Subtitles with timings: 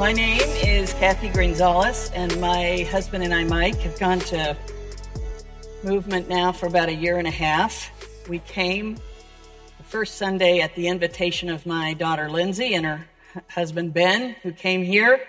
[0.00, 4.56] My name is Kathy Gonzalez, and my husband and I, Mike, have gone to
[5.84, 7.90] movement now for about a year and a half.
[8.26, 13.06] We came the first Sunday at the invitation of my daughter Lindsay and her
[13.50, 15.20] husband Ben, who came here.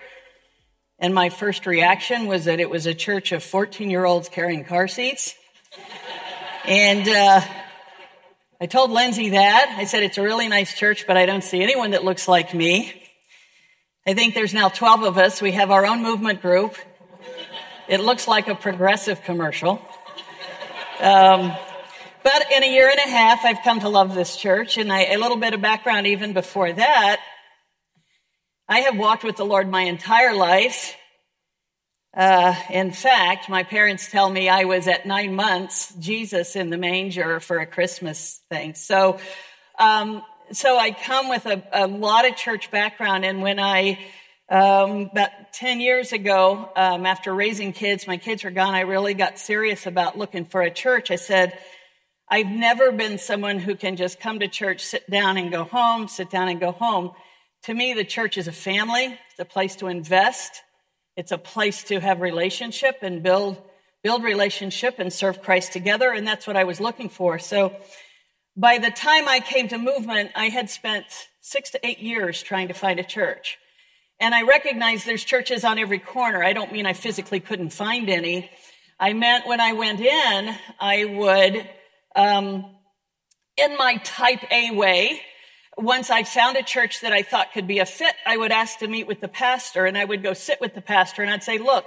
[0.98, 4.64] And my first reaction was that it was a church of 14 year olds carrying
[4.64, 5.34] car seats.
[6.64, 7.42] and uh,
[8.58, 9.74] I told Lindsay that.
[9.76, 12.54] I said, It's a really nice church, but I don't see anyone that looks like
[12.54, 13.01] me.
[14.04, 15.40] I think there's now 12 of us.
[15.40, 16.74] We have our own movement group.
[17.88, 19.80] It looks like a progressive commercial.
[21.00, 21.52] Um,
[22.24, 24.76] but in a year and a half, I've come to love this church.
[24.76, 27.20] And I, a little bit of background even before that.
[28.68, 30.96] I have walked with the Lord my entire life.
[32.12, 36.76] Uh, in fact, my parents tell me I was at nine months Jesus in the
[36.76, 38.74] manger for a Christmas thing.
[38.74, 39.20] So,
[39.78, 43.24] um, so I come with a, a, lot of church background.
[43.24, 43.98] And when I,
[44.48, 49.14] um, about 10 years ago, um, after raising kids, my kids were gone, I really
[49.14, 51.10] got serious about looking for a church.
[51.10, 51.58] I said,
[52.28, 56.08] I've never been someone who can just come to church, sit down and go home,
[56.08, 57.12] sit down and go home.
[57.64, 59.18] To me, the church is a family.
[59.30, 60.62] It's a place to invest.
[61.16, 63.60] It's a place to have relationship and build,
[64.02, 66.10] build relationship and serve Christ together.
[66.10, 67.38] And that's what I was looking for.
[67.38, 67.76] So,
[68.56, 71.06] by the time I came to movement, I had spent
[71.40, 73.58] six to eight years trying to find a church.
[74.20, 76.42] And I recognized there's churches on every corner.
[76.42, 78.50] I don't mean I physically couldn't find any.
[79.00, 81.68] I meant when I went in, I would,
[82.14, 82.76] um,
[83.56, 85.20] in my type A way,
[85.76, 88.78] once I found a church that I thought could be a fit, I would ask
[88.78, 91.42] to meet with the pastor and I would go sit with the pastor and I'd
[91.42, 91.86] say, look,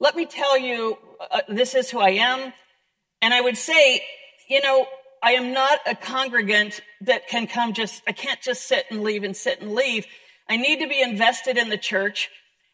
[0.00, 0.98] let me tell you,
[1.30, 2.52] uh, this is who I am.
[3.20, 4.02] And I would say,
[4.48, 4.86] you know,
[5.22, 9.22] I am not a congregant that can come just, I can't just sit and leave
[9.22, 10.04] and sit and leave.
[10.48, 12.28] I need to be invested in the church.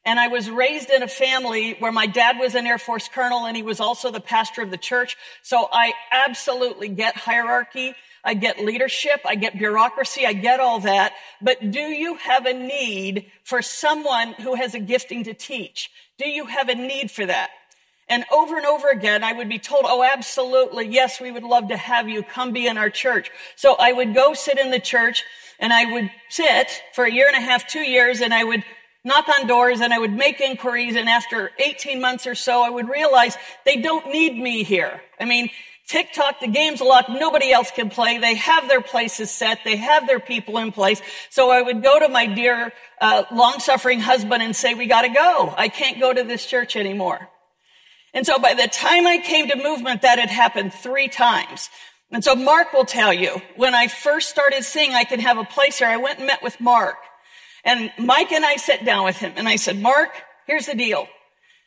[0.05, 3.45] And I was raised in a family where my dad was an Air Force colonel
[3.45, 5.17] and he was also the pastor of the church.
[5.43, 7.95] So I absolutely get hierarchy.
[8.25, 9.21] I get leadership.
[9.27, 10.25] I get bureaucracy.
[10.25, 11.13] I get all that.
[11.43, 15.91] But do you have a need for someone who has a gifting to teach?
[16.17, 17.51] Do you have a need for that?
[18.09, 20.87] And over and over again, I would be told, Oh, absolutely.
[20.87, 23.31] Yes, we would love to have you come be in our church.
[23.57, 25.25] So I would go sit in the church
[25.59, 28.65] and I would sit for a year and a half, two years, and I would
[29.05, 30.97] knock on doors and I would make inquiries.
[30.97, 35.01] And after 18 months or so, I would realize they don't need me here.
[35.21, 35.51] I mean,
[35.89, 37.09] TikTok, the game's locked.
[37.09, 38.19] Nobody else can play.
[38.19, 39.61] They have their places set.
[39.65, 41.01] They have their people in place.
[41.31, 45.53] So I would go to my dear, uh, long-suffering husband and say, we gotta go.
[45.57, 47.29] I can't go to this church anymore.
[48.15, 51.69] And so by the time I came to movement, that had happened three times.
[52.11, 55.45] And so Mark will tell you, when I first started seeing I could have a
[55.45, 56.97] place here, I went and met with Mark.
[57.65, 60.11] And Mike and I sat down with him and I said, Mark,
[60.47, 61.07] here's the deal.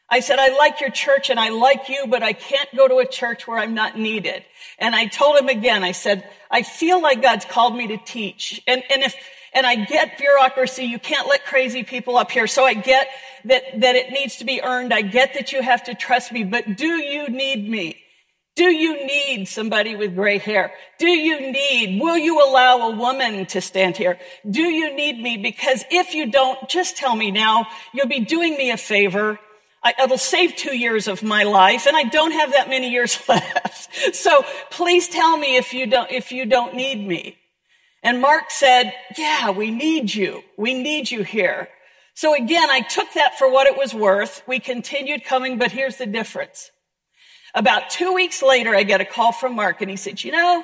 [0.10, 2.98] I said, I like your church and I like you, but I can't go to
[2.98, 4.44] a church where I'm not needed.
[4.78, 8.62] And I told him again, I said, I feel like God's called me to teach.
[8.68, 9.16] And, and if,
[9.54, 10.86] and I get bureaucracy.
[10.86, 12.48] You can't let crazy people up here.
[12.48, 13.08] So I get
[13.46, 14.94] that, that it needs to be earned.
[14.94, 17.98] I get that you have to trust me, but do you need me?
[18.56, 20.74] Do you need somebody with gray hair?
[21.00, 24.20] Do you need, will you allow a woman to stand here?
[24.50, 25.38] Do you need me?
[25.38, 27.66] Because if you don't, just tell me now.
[27.94, 29.40] You'll be doing me a favor.
[29.84, 33.18] I, it'll save two years of my life and I don't have that many years
[33.30, 34.16] left.
[34.16, 37.38] So please tell me if you don't, if you don't need me.
[38.04, 40.42] And Mark said, yeah, we need you.
[40.58, 41.70] We need you here.
[42.14, 44.44] So again, I took that for what it was worth.
[44.48, 46.72] We continued coming, but here's the difference.
[47.54, 50.64] About two weeks later, I get a call from Mark and he said, you know,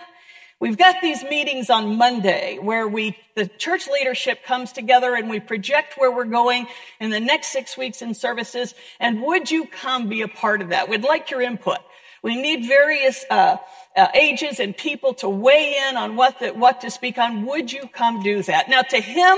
[0.60, 5.40] we've got these meetings on Monday where we, the church leadership comes together and we
[5.40, 6.68] project where we're going
[7.00, 8.74] in the next six weeks in services.
[9.00, 10.90] And would you come be a part of that?
[10.90, 11.80] We'd like your input.
[12.24, 13.58] We need various uh,
[13.96, 17.46] uh, ages and people to weigh in on what the, what to speak on.
[17.46, 18.70] Would you come do that?
[18.70, 19.38] Now, to him,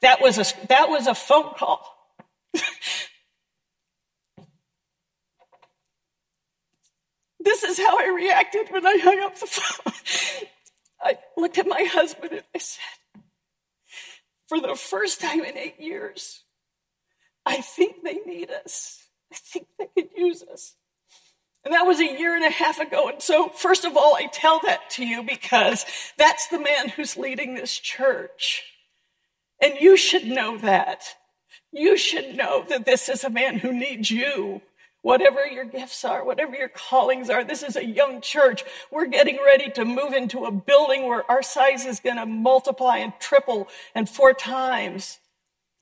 [0.00, 1.84] that was a that was a phone call.
[7.44, 10.48] This is how I reacted when I hung up the phone.
[11.02, 12.80] I looked at my husband and I said,
[14.46, 16.44] for the first time in eight years,
[17.44, 19.06] I think they need us.
[19.32, 20.74] I think they could use us.
[21.64, 23.08] And that was a year and a half ago.
[23.08, 25.84] And so, first of all, I tell that to you because
[26.18, 28.64] that's the man who's leading this church.
[29.60, 31.04] And you should know that.
[31.70, 34.60] You should know that this is a man who needs you.
[35.02, 38.64] Whatever your gifts are, whatever your callings are, this is a young church.
[38.90, 42.98] We're getting ready to move into a building where our size is going to multiply
[42.98, 45.18] and triple and four times.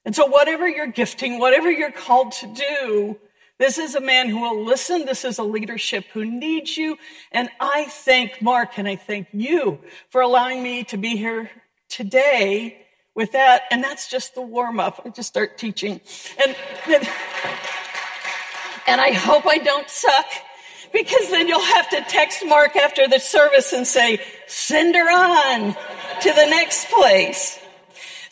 [0.04, 3.18] And so whatever you're gifting, whatever you're called to do,
[3.60, 5.04] this is a man who will listen.
[5.04, 6.96] This is a leadership who needs you.
[7.30, 11.50] And I thank Mark and I thank you for allowing me to be here
[11.90, 13.64] today with that.
[13.70, 15.02] And that's just the warm up.
[15.04, 16.00] I just start teaching.
[16.42, 17.08] And, and,
[18.86, 20.26] and I hope I don't suck
[20.90, 25.74] because then you'll have to text Mark after the service and say, send her on
[26.22, 27.59] to the next place.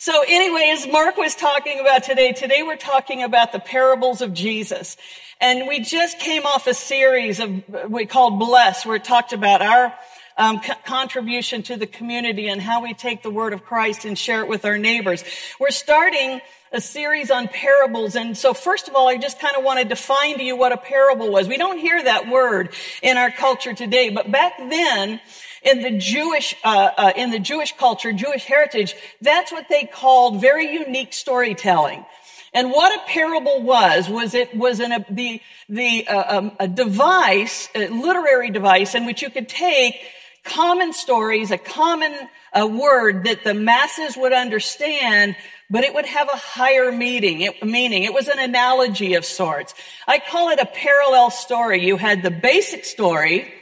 [0.01, 4.33] So anyway, as Mark was talking about today, today we're talking about the parables of
[4.33, 4.95] Jesus.
[5.41, 9.61] And we just came off a series of, we called Bless, where it talked about
[9.61, 9.93] our
[10.37, 14.17] um, co- contribution to the community and how we take the word of Christ and
[14.17, 15.21] share it with our neighbors.
[15.59, 16.39] We're starting
[16.71, 18.15] a series on parables.
[18.15, 20.71] And so first of all, I just kind of want to define to you what
[20.71, 21.47] a parable was.
[21.47, 25.19] We don't hear that word in our culture today, but back then,
[25.61, 30.39] in the Jewish, uh, uh, in the Jewish culture, Jewish heritage, that's what they called
[30.39, 32.05] very unique storytelling.
[32.53, 36.67] And what a parable was, was it was an, a, the, the, uh, um, a
[36.67, 39.95] device, a literary device in which you could take
[40.43, 42.13] common stories, a common
[42.53, 45.35] a word that the masses would understand,
[45.69, 47.41] but it would have a higher meaning.
[47.41, 49.73] It, meaning it was an analogy of sorts.
[50.07, 51.85] I call it a parallel story.
[51.85, 53.53] You had the basic story,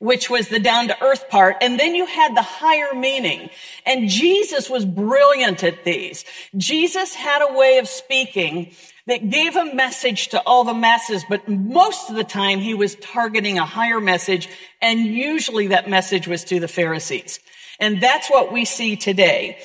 [0.00, 3.50] which was the down to earth part, and then you had the higher meaning.
[3.86, 6.24] And Jesus was brilliant at these.
[6.56, 8.72] Jesus had a way of speaking
[9.06, 12.96] that gave a message to all the masses, but most of the time he was
[12.96, 14.48] targeting a higher message,
[14.80, 17.38] and usually that message was to the Pharisees.
[17.78, 19.58] And that's what we see today.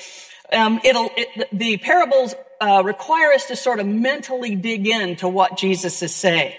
[0.51, 5.57] Um, it'll, it, the parables uh, require us to sort of mentally dig into what
[5.57, 6.53] Jesus is saying.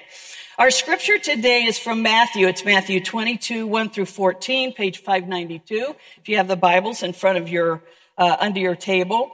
[0.59, 2.47] Our scripture today is from Matthew.
[2.47, 5.97] It's Matthew 22, 1 through 14, page 592.
[6.19, 7.83] If you have the Bibles in front of your,
[8.19, 9.33] uh, under your table.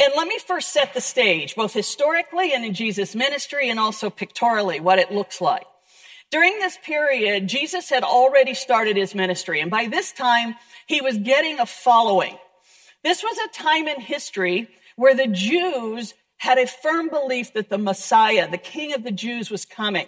[0.00, 4.10] And let me first set the stage, both historically and in Jesus' ministry and also
[4.10, 5.66] pictorially, what it looks like.
[6.30, 10.54] During this period, Jesus had already started his ministry, and by this time,
[10.86, 12.38] he was getting a following.
[13.04, 17.78] This was a time in history where the Jews had a firm belief that the
[17.78, 20.06] Messiah, the King of the Jews, was coming.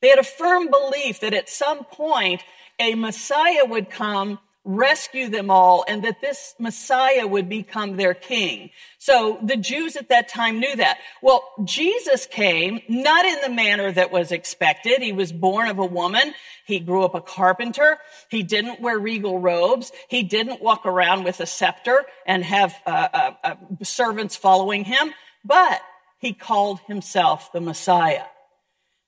[0.00, 2.42] They had a firm belief that at some point
[2.78, 8.70] a Messiah would come rescue them all and that this Messiah would become their king.
[8.98, 10.98] So the Jews at that time knew that.
[11.22, 15.02] Well, Jesus came not in the manner that was expected.
[15.02, 16.32] He was born of a woman.
[16.66, 17.98] He grew up a carpenter.
[18.30, 19.92] He didn't wear regal robes.
[20.08, 25.12] He didn't walk around with a scepter and have uh, uh, uh, servants following him,
[25.44, 25.82] but
[26.18, 28.24] he called himself the Messiah.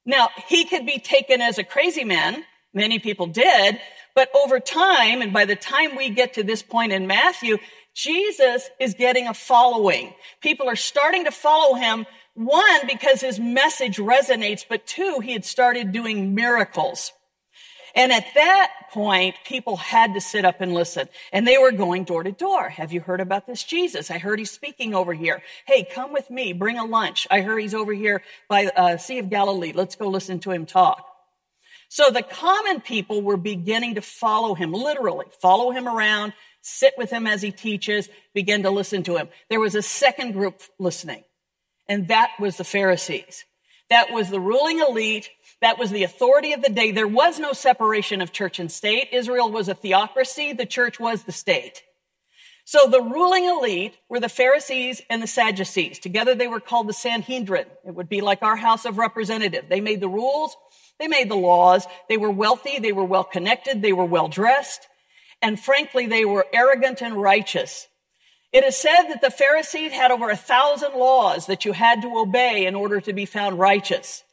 [0.04, 2.44] Now, he could be taken as a crazy man.
[2.76, 3.80] Many people did,
[4.14, 7.56] but over time, and by the time we get to this point in Matthew,
[7.94, 10.12] Jesus is getting a following.
[10.42, 12.04] People are starting to follow him.
[12.34, 17.12] One, because his message resonates, but two, he had started doing miracles.
[17.94, 21.08] And at that point, people had to sit up and listen.
[21.32, 22.68] And they were going door to door.
[22.68, 24.10] Have you heard about this Jesus?
[24.10, 25.42] I heard he's speaking over here.
[25.66, 26.52] Hey, come with me.
[26.52, 27.26] Bring a lunch.
[27.30, 29.72] I heard he's over here by uh, Sea of Galilee.
[29.74, 31.15] Let's go listen to him talk.
[31.88, 37.10] So the common people were beginning to follow him, literally follow him around, sit with
[37.10, 39.28] him as he teaches, begin to listen to him.
[39.48, 41.22] There was a second group listening,
[41.88, 43.44] and that was the Pharisees.
[43.88, 45.30] That was the ruling elite.
[45.62, 46.90] That was the authority of the day.
[46.90, 49.08] There was no separation of church and state.
[49.12, 50.52] Israel was a theocracy.
[50.52, 51.82] The church was the state.
[52.64, 56.00] So the ruling elite were the Pharisees and the Sadducees.
[56.00, 57.66] Together they were called the Sanhedrin.
[57.86, 59.68] It would be like our House of Representatives.
[59.68, 60.56] They made the rules.
[60.98, 61.86] They made the laws.
[62.08, 62.78] They were wealthy.
[62.78, 63.82] They were well connected.
[63.82, 64.86] They were well dressed.
[65.42, 67.86] And frankly, they were arrogant and righteous.
[68.52, 72.18] It is said that the Pharisees had over a thousand laws that you had to
[72.18, 74.24] obey in order to be found righteous.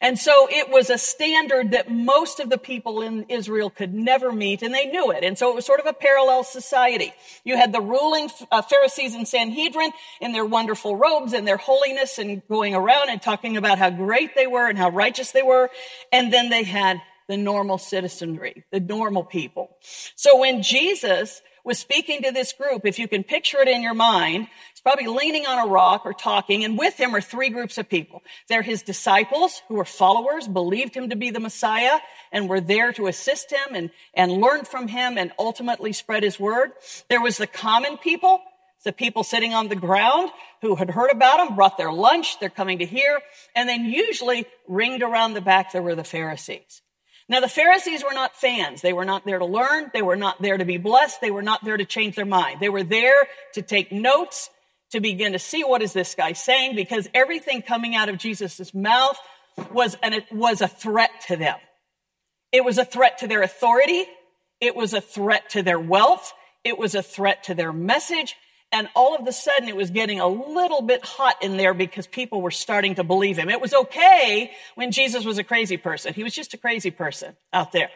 [0.00, 4.32] And so it was a standard that most of the people in Israel could never
[4.32, 5.24] meet, and they knew it.
[5.24, 7.12] And so it was sort of a parallel society.
[7.44, 12.18] You had the ruling uh, Pharisees and Sanhedrin in their wonderful robes and their holiness
[12.18, 15.70] and going around and talking about how great they were and how righteous they were.
[16.12, 19.76] And then they had the normal citizenry, the normal people.
[20.14, 23.92] So when Jesus was speaking to this group, if you can picture it in your
[23.92, 27.76] mind, he's probably leaning on a rock or talking, and with him are three groups
[27.76, 28.22] of people.
[28.48, 31.98] They're his disciples who were followers, believed him to be the Messiah,
[32.30, 36.38] and were there to assist him and, and learn from him and ultimately spread his
[36.38, 36.70] word.
[37.10, 38.40] There was the common people,
[38.84, 40.30] the people sitting on the ground
[40.62, 43.20] who had heard about him, brought their lunch, they're coming to hear,
[43.56, 46.82] and then usually ringed around the back there were the Pharisees.
[47.28, 48.82] Now, the Pharisees were not fans.
[48.82, 49.90] They were not there to learn.
[49.92, 51.20] They were not there to be blessed.
[51.20, 52.60] They were not there to change their mind.
[52.60, 54.48] They were there to take notes,
[54.92, 58.72] to begin to see what is this guy saying, because everything coming out of Jesus'
[58.72, 59.18] mouth
[59.72, 61.56] was, it was a threat to them.
[62.52, 64.04] It was a threat to their authority.
[64.60, 66.32] It was a threat to their wealth.
[66.62, 68.36] It was a threat to their message.
[68.72, 72.06] And all of a sudden it was getting a little bit hot in there because
[72.06, 73.48] people were starting to believe him.
[73.48, 76.14] It was okay when Jesus was a crazy person.
[76.14, 77.90] He was just a crazy person out there.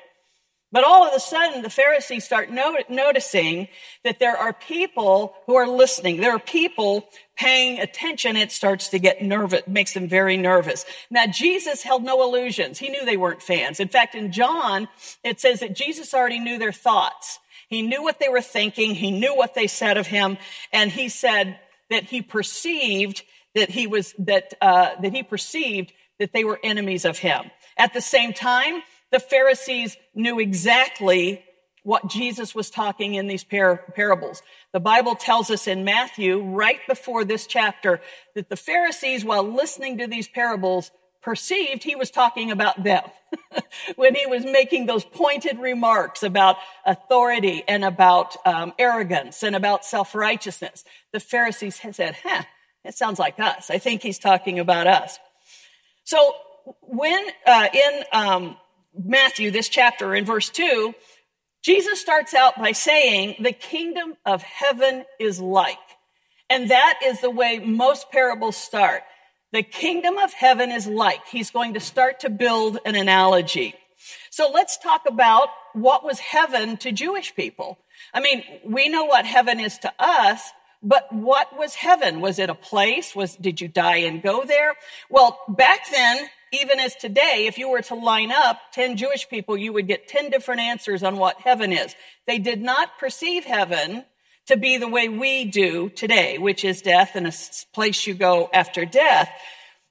[0.73, 3.67] But all of a sudden, the Pharisees start not- noticing
[4.05, 6.21] that there are people who are listening.
[6.21, 8.37] There are people paying attention.
[8.37, 10.85] It starts to get nervous, makes them very nervous.
[11.11, 12.79] Now, Jesus held no illusions.
[12.79, 13.81] He knew they weren't fans.
[13.81, 14.87] In fact, in John,
[15.25, 17.41] it says that Jesus already knew their thoughts.
[17.71, 18.95] He knew what they were thinking.
[18.95, 20.37] He knew what they said of him.
[20.73, 21.59] And he said
[21.89, 23.23] that he perceived
[23.55, 27.51] that he was, that, uh, that he perceived that they were enemies of him.
[27.79, 31.43] At the same time, the Pharisees knew exactly
[31.83, 34.43] what Jesus was talking in these par- parables.
[34.73, 38.01] The Bible tells us in Matthew, right before this chapter,
[38.35, 40.91] that the Pharisees, while listening to these parables,
[41.23, 43.05] perceived he was talking about them.
[43.97, 49.85] When he was making those pointed remarks about authority and about um, arrogance and about
[49.85, 52.43] self-righteousness the pharisees said huh
[52.85, 53.71] it sounds like us.
[53.71, 55.19] I think he's talking about us.
[56.05, 56.35] So
[56.81, 58.57] when uh, in um,
[58.95, 60.93] matthew this chapter in verse 2
[61.63, 65.79] jesus starts out by saying the kingdom of heaven is like
[66.51, 69.03] and that is the way most parables start
[69.53, 71.27] the kingdom of heaven is like.
[71.27, 73.75] He's going to start to build an analogy.
[74.31, 77.79] So let's talk about what was heaven to Jewish people.
[78.15, 80.51] I mean, we know what heaven is to us,
[80.83, 82.21] but what was heaven?
[82.21, 83.15] Was it a place?
[83.15, 84.75] Was, did you die and go there?
[85.11, 89.57] Well, back then, even as today, if you were to line up 10 Jewish people,
[89.57, 91.95] you would get 10 different answers on what heaven is.
[92.27, 94.05] They did not perceive heaven
[94.51, 97.33] to be the way we do today, which is death and a
[97.73, 99.31] place you go after death.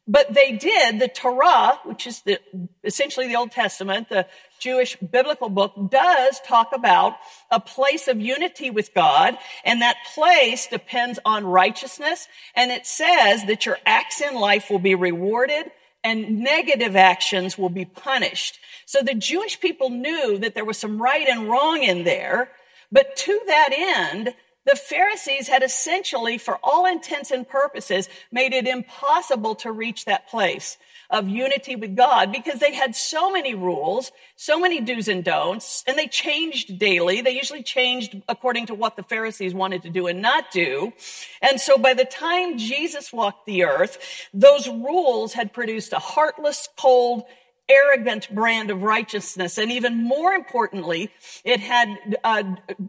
[0.06, 2.40] But they did, the Torah, which is the,
[2.84, 4.26] essentially the Old Testament, the
[4.60, 7.14] Jewish biblical book, does talk about
[7.50, 13.46] a place of unity with God, and that place depends on righteousness, and it says
[13.46, 15.72] that your acts in life will be rewarded
[16.04, 18.58] and negative actions will be punished.
[18.86, 22.52] So the Jewish people knew that there was some right and wrong in there,
[22.92, 24.34] but to that end,
[24.66, 30.28] the Pharisees had essentially, for all intents and purposes, made it impossible to reach that
[30.30, 30.78] place
[31.10, 35.84] of unity with God because they had so many rules, so many do's and don'ts,
[35.88, 37.22] and they changed daily.
[37.22, 40.94] They usually changed according to what the Pharisees wanted to do and not do.
[41.42, 46.70] And so by the time Jesus walked the earth, those rules had produced a heartless,
[46.78, 47.24] cold,
[47.70, 49.58] arrogant brand of righteousness.
[49.58, 51.12] And even more importantly,
[51.44, 52.44] it had uh,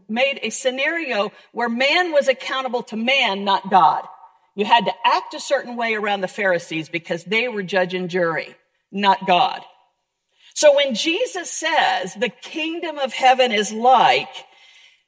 [0.09, 4.05] made a scenario where man was accountable to man, not God.
[4.55, 8.09] You had to act a certain way around the Pharisees because they were judge and
[8.09, 8.55] jury,
[8.91, 9.61] not God.
[10.53, 14.29] So when Jesus says the kingdom of heaven is like,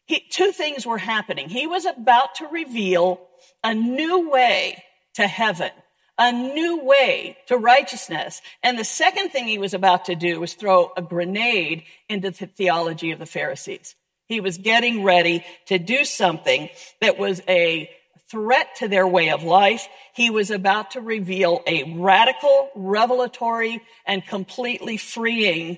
[0.06, 1.50] he, two things were happening.
[1.50, 3.22] He was about to reveal
[3.63, 4.84] a new way
[5.15, 5.72] to heaven
[6.17, 8.41] a new way to righteousness.
[8.62, 12.46] And the second thing he was about to do was throw a grenade into the
[12.46, 13.96] theology of the Pharisees.
[14.27, 16.70] He was getting ready to do something
[17.01, 17.89] that was a
[18.29, 19.88] threat to their way of life.
[20.13, 25.77] He was about to reveal a radical, revelatory, and completely freeing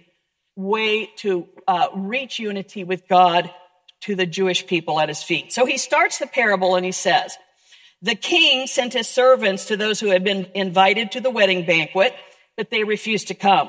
[0.56, 3.52] way to uh, reach unity with God
[4.02, 5.52] to the Jewish people at his feet.
[5.52, 7.38] So he starts the parable and he says,
[8.06, 12.14] the king sent his servants to those who had been invited to the wedding banquet,
[12.56, 13.68] but they refused to come.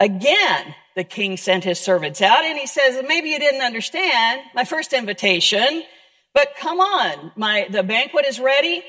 [0.00, 4.64] Again, the king sent his servants out and he says, maybe you didn't understand my
[4.64, 5.82] first invitation,
[6.32, 8.82] but come on, my, the banquet is ready.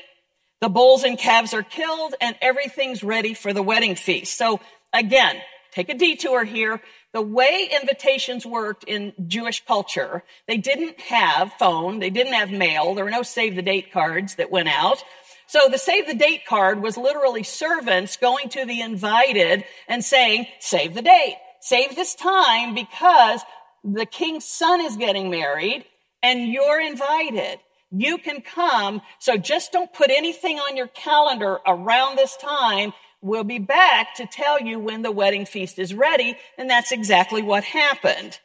[0.62, 4.38] The bulls and calves are killed and everything's ready for the wedding feast.
[4.38, 4.60] So
[4.94, 5.36] again,
[5.72, 6.80] take a detour here.
[7.16, 12.94] The way invitations worked in Jewish culture, they didn't have phone, they didn't have mail,
[12.94, 15.02] there were no save the date cards that went out.
[15.46, 20.46] So the save the date card was literally servants going to the invited and saying,
[20.60, 23.40] save the date, save this time because
[23.82, 25.86] the king's son is getting married
[26.22, 27.60] and you're invited.
[27.92, 29.00] You can come.
[29.20, 32.92] So just don't put anything on your calendar around this time
[33.22, 36.36] We'll be back to tell you when the wedding feast is ready.
[36.58, 38.38] And that's exactly what happened.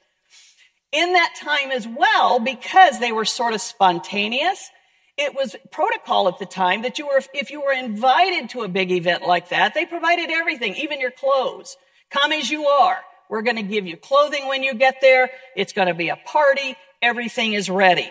[0.92, 4.70] In that time as well, because they were sort of spontaneous,
[5.18, 8.68] it was protocol at the time that you were, if you were invited to a
[8.68, 11.78] big event like that, they provided everything, even your clothes.
[12.10, 12.98] Come as you are.
[13.30, 15.32] We're going to give you clothing when you get there.
[15.56, 16.76] It's going to be a party.
[17.02, 18.10] Everything is ready.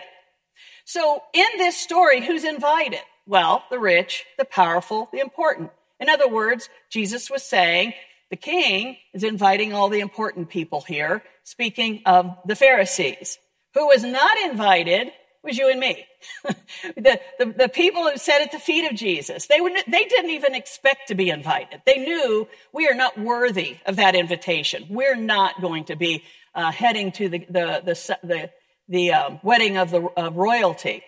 [0.85, 2.99] So in this story, who's invited?
[3.27, 5.69] Well, the rich, the powerful, the important.
[6.01, 7.93] In other words, Jesus was saying,
[8.31, 13.37] the king is inviting all the important people here, speaking of the Pharisees.
[13.75, 15.11] Who was not invited
[15.43, 16.05] was you and me.
[16.43, 20.55] the, the, the, people who sat at the feet of Jesus, they, they didn't even
[20.55, 21.81] expect to be invited.
[21.85, 24.85] They knew we are not worthy of that invitation.
[24.89, 28.49] We're not going to be uh, heading to the, the, the, the,
[28.87, 31.03] the uh, wedding of the of royalty.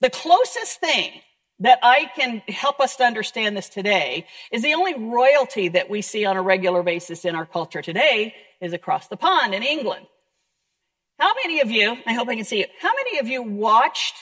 [0.00, 1.12] The closest thing
[1.60, 6.02] that I can help us to understand this today is the only royalty that we
[6.02, 10.06] see on a regular basis in our culture today is across the pond in England.
[11.18, 14.14] How many of you, I hope I can see you, how many of you watched,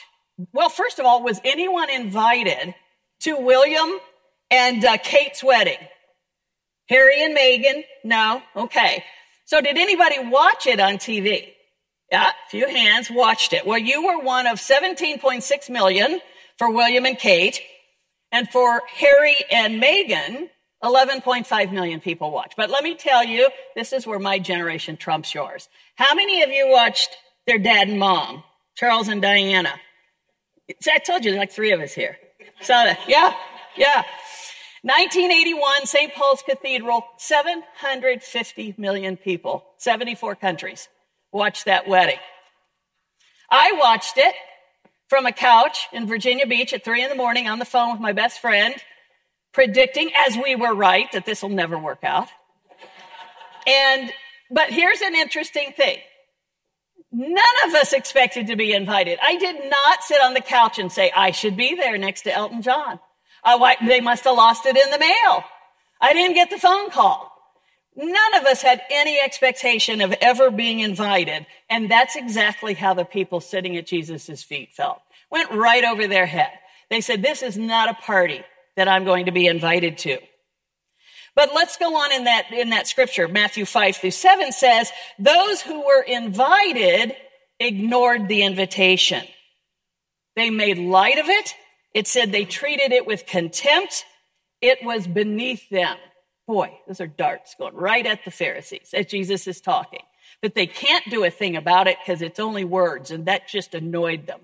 [0.51, 2.73] well, first of all, was anyone invited
[3.21, 3.99] to William
[4.49, 5.77] and uh, Kate's wedding?
[6.89, 7.83] Harry and Meghan?
[8.03, 8.41] No?
[8.55, 9.03] Okay.
[9.45, 11.53] So did anybody watch it on TV?
[12.11, 13.65] Yeah, a few hands watched it.
[13.67, 16.19] Well, you were one of 17.6 million
[16.57, 17.61] for William and Kate.
[18.31, 20.49] And for Harry and Meghan,
[20.83, 22.53] 11.5 million people watch.
[22.57, 25.69] But let me tell you, this is where my generation trumps yours.
[25.95, 28.43] How many of you watched their dad and mom,
[28.75, 29.73] Charles and Diana?
[30.81, 32.17] See, I told you, there's like three of us here.
[32.67, 32.99] That.
[33.07, 33.33] Yeah,
[33.77, 34.03] yeah.
[34.83, 36.13] 1981, St.
[36.13, 40.89] Paul's Cathedral, 750 million people, 74 countries
[41.31, 42.19] watched that wedding.
[43.49, 44.35] I watched it
[45.07, 48.01] from a couch in Virginia Beach at three in the morning on the phone with
[48.01, 48.75] my best friend,
[49.53, 52.27] predicting, as we were right, that this will never work out.
[53.65, 54.11] And,
[54.51, 55.97] but here's an interesting thing.
[57.11, 59.17] None of us expected to be invited.
[59.23, 62.33] I did not sit on the couch and say, I should be there next to
[62.33, 62.99] Elton John.
[63.43, 65.43] Uh, they must have lost it in the mail.
[66.01, 67.31] I didn't get the phone call.
[67.97, 71.47] None of us had any expectation of ever being invited.
[71.67, 75.01] And that's exactly how the people sitting at Jesus' feet felt.
[75.31, 76.51] Went right over their head.
[76.91, 78.43] They said, this is not a party
[78.75, 80.19] that I'm going to be invited to.
[81.35, 83.27] But let's go on in that, in that scripture.
[83.27, 87.15] Matthew 5 through 7 says, those who were invited
[87.59, 89.23] ignored the invitation.
[90.35, 91.55] They made light of it.
[91.95, 94.05] It said they treated it with contempt.
[94.61, 95.97] It was beneath them.
[96.47, 100.03] Boy, those are darts going right at the Pharisees as Jesus is talking.
[100.41, 103.75] But they can't do a thing about it because it's only words, and that just
[103.75, 104.39] annoyed them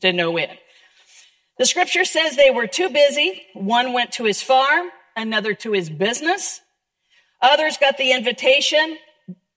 [0.00, 0.58] to no end.
[1.58, 3.42] The scripture says they were too busy.
[3.54, 6.60] One went to his farm, another to his business.
[7.40, 8.96] Others got the invitation.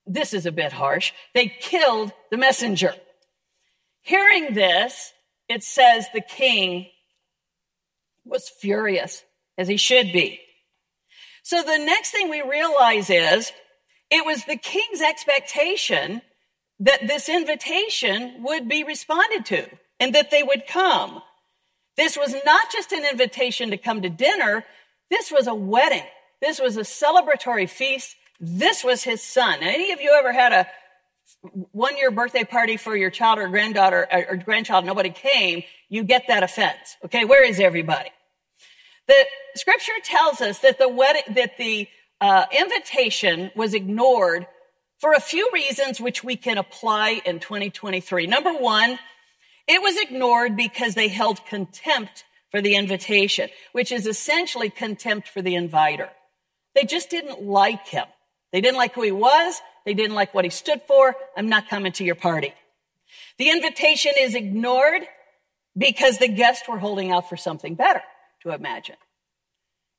[0.05, 1.11] This is a bit harsh.
[1.33, 2.93] They killed the messenger.
[4.01, 5.11] Hearing this,
[5.49, 6.87] it says the king
[8.25, 9.23] was furious,
[9.57, 10.39] as he should be.
[11.47, 13.53] So the next thing we realize is
[14.11, 16.21] it was the king's expectation
[16.81, 19.65] that this invitation would be responded to
[19.97, 21.21] and that they would come.
[21.95, 24.65] This was not just an invitation to come to dinner.
[25.09, 26.03] This was a wedding.
[26.41, 28.17] This was a celebratory feast.
[28.41, 29.59] This was his son.
[29.61, 30.67] Any of you ever had a
[31.71, 34.83] one year birthday party for your child or granddaughter or grandchild?
[34.83, 35.63] Nobody came.
[35.87, 36.97] You get that offense.
[37.05, 37.23] Okay.
[37.23, 38.09] Where is everybody?
[39.07, 41.87] The scripture tells us that the wedding, that the
[42.19, 44.47] uh, invitation was ignored
[44.99, 48.27] for a few reasons which we can apply in 2023.
[48.27, 48.99] Number one,
[49.67, 55.41] it was ignored because they held contempt for the invitation, which is essentially contempt for
[55.41, 56.09] the inviter.
[56.75, 58.05] They just didn't like him.
[58.51, 59.61] They didn't like who he was.
[59.85, 61.15] They didn't like what he stood for.
[61.35, 62.53] I'm not coming to your party.
[63.37, 65.03] The invitation is ignored
[65.77, 68.01] because the guests were holding out for something better
[68.47, 68.95] to imagine.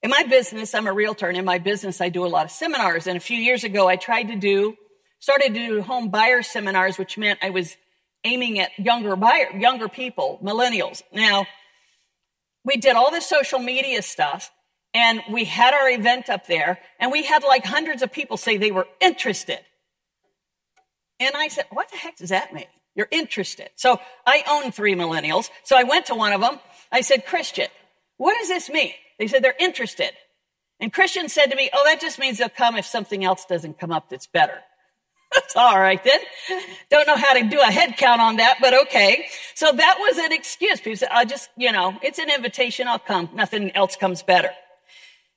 [0.03, 2.51] In my business, I'm a realtor, and in my business, I do a lot of
[2.51, 3.07] seminars.
[3.07, 4.77] And a few years ago, I tried to do,
[5.19, 7.77] started to do home buyer seminars, which meant I was
[8.25, 11.03] aiming at younger buyer, younger people, millennials.
[11.13, 11.47] Now,
[12.65, 14.51] we did all this social media stuff,
[14.95, 18.57] and we had our event up there, and we had like hundreds of people say
[18.57, 19.61] they were interested.
[21.21, 22.67] And I said, what the heck does that mean?
[22.95, 23.71] You're interested.
[23.77, 25.51] So I own three millennials.
[25.65, 26.59] So I went to one of them.
[26.91, 27.69] I said, Christian,
[28.19, 28.93] what does this mean?
[29.19, 30.11] They said they're interested.
[30.81, 33.79] And Christian said to me, oh, that just means they'll come if something else doesn't
[33.81, 34.59] come up that's better.
[35.35, 36.21] That's all right then.
[36.91, 39.27] Don't know how to do a head count on that, but okay.
[39.55, 40.81] So that was an excuse.
[40.81, 42.89] People said, I just, you know, it's an invitation.
[42.89, 43.29] I'll come.
[43.35, 44.49] Nothing else comes better.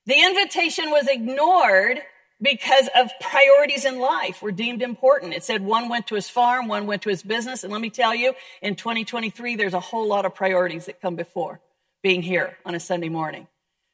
[0.06, 2.00] The invitation was ignored
[2.42, 5.34] because of priorities in life were deemed important.
[5.34, 7.66] It said one went to his farm, one went to his business.
[7.66, 11.18] And let me tell you, in 2023, there's a whole lot of priorities that come
[11.18, 11.60] before
[12.04, 13.48] being here on a Sunday morning,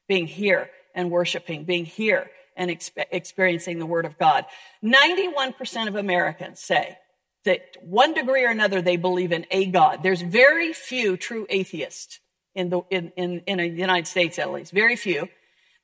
[0.08, 4.44] being here and worshiping, being here and exp- experiencing the Word of God.
[4.82, 6.98] 91% of Americans say
[7.44, 10.02] that one degree or another they believe in a God.
[10.02, 12.20] There's very few true atheists
[12.54, 15.28] in the, in, in, in the United States at least, very few.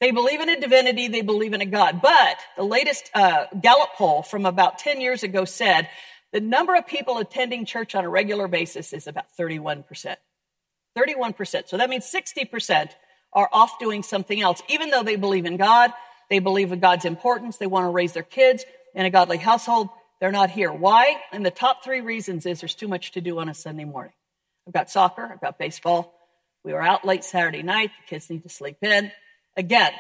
[0.01, 2.03] They believe in a divinity, they believe in a God.
[2.03, 5.89] But the latest uh, Gallup poll from about 10 years ago said
[6.33, 10.17] the number of people attending church on a regular basis is about 31%.
[10.97, 11.69] 31%.
[11.69, 12.91] So that means 60%
[13.33, 15.93] are off doing something else, even though they believe in God,
[16.31, 19.89] they believe in God's importance, they want to raise their kids in a godly household.
[20.21, 20.73] They're not here.
[20.73, 21.17] Why?
[21.33, 24.13] And the top three reasons is there's too much to do on a Sunday morning.
[24.67, 26.15] I've got soccer, I've got baseball.
[26.65, 27.91] We were out late Saturday night.
[28.01, 29.13] The kids need to sleep in.
[29.57, 29.93] Again,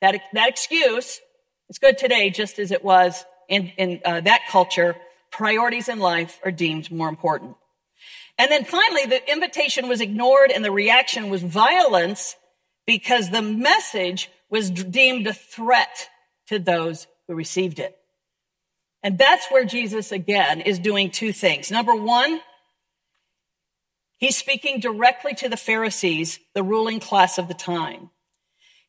[0.00, 1.20] that, that excuse
[1.68, 4.94] is good today, just as it was in, in uh, that culture.
[5.32, 7.56] Priorities in life are deemed more important.
[8.42, 12.34] And then finally, the invitation was ignored and the reaction was violence
[12.88, 16.08] because the message was deemed a threat
[16.48, 17.96] to those who received it.
[19.00, 21.70] And that's where Jesus again is doing two things.
[21.70, 22.40] Number one,
[24.16, 28.10] he's speaking directly to the Pharisees, the ruling class of the time.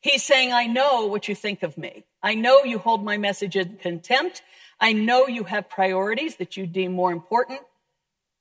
[0.01, 2.05] He's saying, I know what you think of me.
[2.23, 4.41] I know you hold my message in contempt.
[4.79, 7.59] I know you have priorities that you deem more important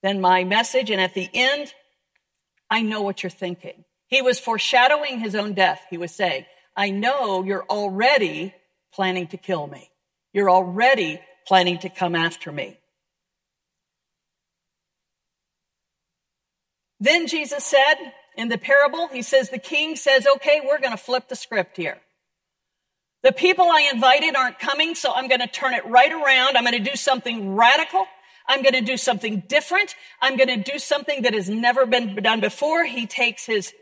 [0.03, 0.91] than my message.
[0.91, 1.73] And at the end,
[2.71, 3.85] I know what you're thinking.
[4.09, 5.81] He was foreshadowing his own death.
[5.91, 6.45] He was saying,
[6.77, 8.55] I know you're already
[8.95, 9.91] planning to kill me.
[10.33, 12.79] You're already planning to come after me.
[17.01, 17.95] Then Jesus said,
[18.37, 21.77] in the parable, he says, the king says, okay, we're going to flip the script
[21.77, 21.99] here.
[23.23, 26.57] The people I invited aren't coming, so I'm going to turn it right around.
[26.57, 28.07] I'm going to do something radical.
[28.49, 29.95] I'm going to do something different.
[30.21, 32.85] I'm going to do something that has never been done before.
[32.85, 33.73] He takes his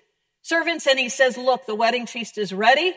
[0.43, 2.95] servants and he says, look, the wedding feast is ready.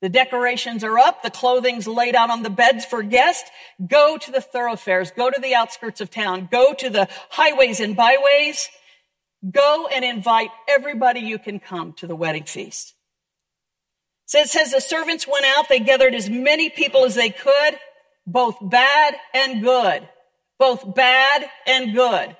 [0.00, 1.22] The decorations are up.
[1.22, 3.50] The clothing's laid out on the beds for guests.
[3.84, 5.10] Go to the thoroughfares.
[5.10, 6.48] Go to the outskirts of town.
[6.50, 8.68] Go to the highways and byways.
[9.50, 12.94] Go and invite everybody you can come to the wedding feast.
[14.26, 17.78] So it says the servants went out, they gathered as many people as they could,
[18.26, 20.06] both bad and good,
[20.58, 22.36] both bad and good,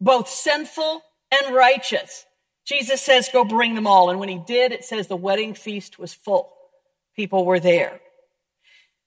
[0.00, 2.24] both sinful and righteous.
[2.66, 4.10] Jesus says, go bring them all.
[4.10, 6.52] And when he did, it says the wedding feast was full.
[7.14, 8.00] People were there.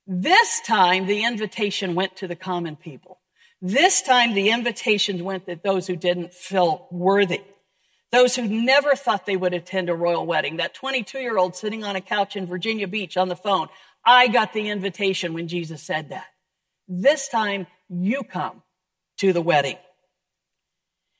[0.06, 3.20] This time, the invitation went to the common people.
[3.62, 7.42] This time the invitations went to those who didn't feel worthy.
[8.12, 10.58] Those who never thought they would attend a royal wedding.
[10.58, 13.68] That 22 year old sitting on a couch in Virginia Beach on the phone.
[14.06, 16.28] I got the invitation when Jesus said that.
[16.88, 18.64] This time you come
[19.18, 19.78] to the wedding.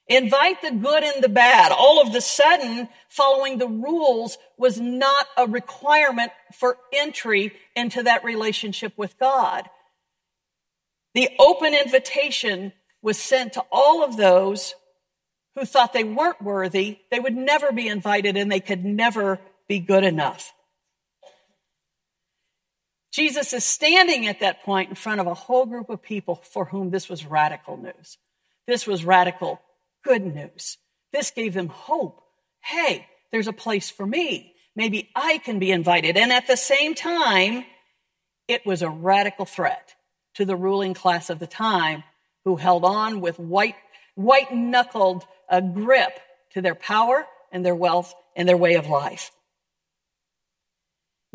[0.10, 1.74] Invite the good and the bad.
[1.74, 8.24] All of the sudden, following the rules was not a requirement for entry into that
[8.24, 9.70] relationship with God.
[11.14, 14.76] The open invitation was sent to all of those
[15.56, 19.80] who thought they weren't worthy, they would never be invited, and they could never be
[19.80, 20.54] good enough.
[23.18, 26.66] Jesus is standing at that point in front of a whole group of people for
[26.66, 28.20] whom this was radical news.
[28.68, 29.60] This was radical
[30.04, 30.78] good news.
[31.12, 32.22] This gave them hope.
[32.64, 34.54] Hey, there's a place for me.
[34.76, 36.16] Maybe I can be invited.
[36.16, 37.66] And at the same time,
[38.48, 39.96] it was a radical threat
[40.36, 42.04] to the ruling class of the time
[42.46, 43.78] who held on with white,
[44.14, 46.12] white knuckled uh, grip
[46.52, 49.32] to their power and their wealth and their way of life.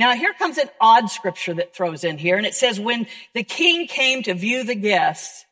[0.02, 3.44] Now, here comes an odd scripture that throws in here, and it says, When the
[3.44, 5.44] king came to view the guests,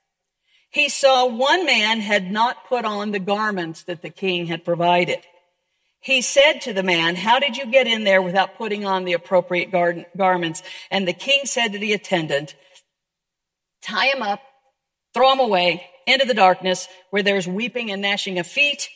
[0.71, 5.21] he saw one man had not put on the garments that the king had provided.
[6.01, 9.13] He said to the man, How did you get in there without putting on the
[9.13, 10.65] appropriate gar- garments?
[10.91, 12.57] And the king said to the attendant,
[13.83, 14.41] tie him up,
[15.15, 18.89] throw him away into the darkness where there's weeping and gnashing of feet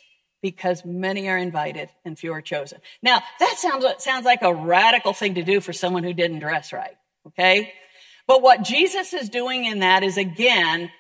[0.45, 2.79] because many are invited and few are chosen.
[3.03, 6.71] Now, that sounds, sounds like a radical thing to do for someone who didn't dress
[6.71, 6.99] right.
[7.29, 7.73] Okay.
[8.27, 10.91] But what Jesus is doing in that is again,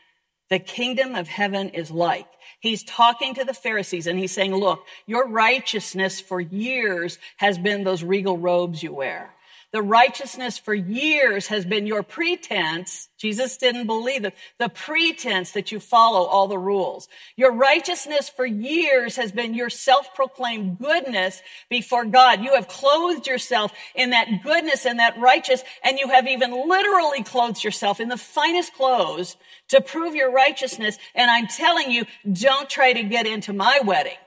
[0.48, 2.26] the kingdom of heaven is like.
[2.60, 7.84] He's talking to the Pharisees and he's saying, look, your righteousness for years has been
[7.84, 9.34] those regal robes you wear.
[9.74, 13.08] The righteousness for years has been your pretense.
[13.18, 14.32] Jesus didn't believe it.
[14.60, 17.08] The pretense that you follow all the rules.
[17.34, 22.40] Your righteousness for years has been your self-proclaimed goodness before God.
[22.40, 27.24] You have clothed yourself in that goodness and that righteous, and you have even literally
[27.24, 29.36] clothed yourself in the finest clothes
[29.70, 30.98] to prove your righteousness.
[31.16, 34.18] And I'm telling you, don't try to get into my wedding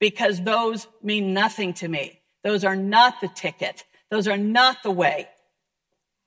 [0.00, 2.18] because those mean nothing to me.
[2.42, 3.84] Those are not the ticket.
[4.12, 5.26] Those are not the way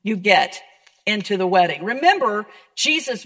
[0.01, 0.59] you get
[1.05, 1.83] into the wedding.
[1.83, 3.21] Remember, Jesus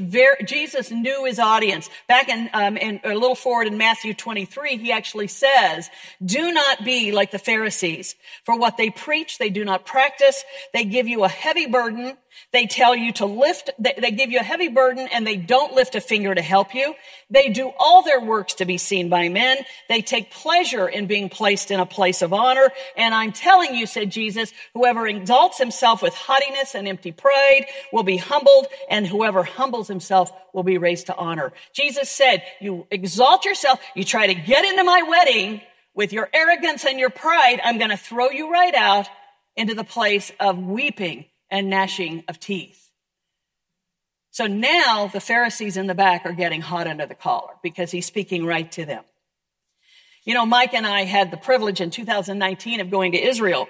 [0.46, 1.90] Jesus knew his audience.
[2.10, 5.90] Back in, um, in a little forward in Matthew 23, he actually says,
[6.22, 10.44] "Do not be like the Pharisees, for what they preach they do not practice.
[10.74, 12.18] They give you a heavy burden."
[12.52, 15.96] They tell you to lift, they, give you a heavy burden and they don't lift
[15.96, 16.96] a finger to help you.
[17.30, 19.58] They do all their works to be seen by men.
[19.88, 22.70] They take pleasure in being placed in a place of honor.
[22.98, 28.04] And I'm telling you, said Jesus, whoever exalts himself with haughtiness and empty pride will
[28.04, 31.54] be humbled and whoever humbles himself will be raised to honor.
[31.74, 35.62] Jesus said, you exalt yourself, you try to get into my wedding
[35.94, 39.08] with your arrogance and your pride, I'm going to throw you right out
[39.56, 42.90] into the place of weeping and gnashing of teeth.
[44.32, 48.06] So now the Pharisees in the back are getting hot under the collar because he's
[48.06, 49.04] speaking right to them.
[50.24, 53.68] You know, Mike and I had the privilege in 2019 of going to Israel.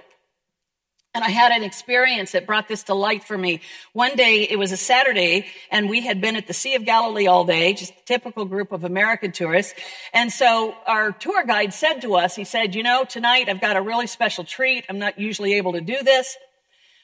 [1.16, 3.62] And I had an experience that brought this to light for me.
[3.94, 7.26] One day, it was a Saturday, and we had been at the Sea of Galilee
[7.26, 9.74] all day, just a typical group of American tourists.
[10.14, 13.76] And so our tour guide said to us, he said, you know, tonight I've got
[13.76, 14.86] a really special treat.
[14.88, 16.38] I'm not usually able to do this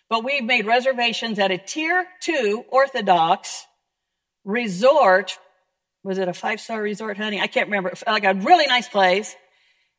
[0.10, 3.66] but we've made reservations at a tier two Orthodox
[4.44, 5.38] resort.
[6.04, 7.40] Was it a five star resort, honey?
[7.40, 7.94] I can't remember.
[8.06, 9.36] Like a really nice place.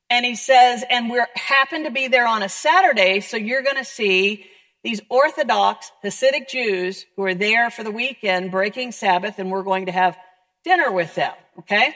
[0.08, 3.76] And he says, and we happen to be there on a Saturday, so you're going
[3.76, 4.46] to see
[4.84, 9.86] these Orthodox Hasidic Jews who are there for the weekend breaking Sabbath, and we're going
[9.86, 10.16] to have
[10.64, 11.32] dinner with them.
[11.58, 11.92] Okay?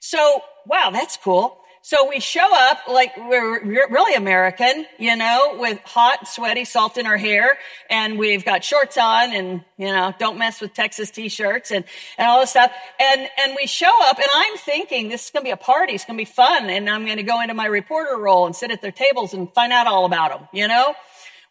[0.00, 1.58] So, wow, that's cool.
[1.86, 7.06] So we show up like we're really American, you know, with hot, sweaty, salt in
[7.06, 7.56] our hair,
[7.88, 11.84] and we've got shorts on, and you know, don't mess with Texas t-shirts and
[12.18, 12.72] and all this stuff.
[12.98, 15.92] And and we show up, and I'm thinking this is going to be a party,
[15.92, 18.56] it's going to be fun, and I'm going to go into my reporter role and
[18.56, 20.92] sit at their tables and find out all about them, you know.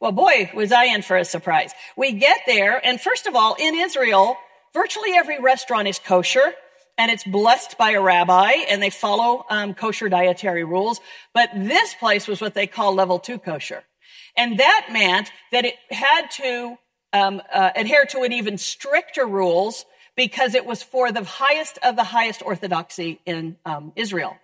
[0.02, 1.72] Well, boy, was I in for a surprise.
[1.96, 4.36] We get there, and first of all, in Israel,
[4.74, 6.54] virtually every restaurant is kosher
[6.98, 11.02] and it's blessed by a rabbi and they follow um, kosher dietary rules.
[11.34, 13.84] But this place was what they call level two kosher.
[14.38, 16.78] And that meant that it had to
[17.14, 21.96] um, uh, adhere to an even stricter rules because it was for the highest of
[21.96, 24.38] the highest orthodoxy in um, Israel.